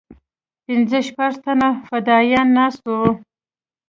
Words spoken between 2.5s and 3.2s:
ناست وو.